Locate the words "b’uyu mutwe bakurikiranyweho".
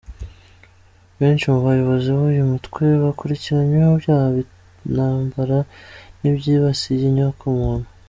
2.17-3.91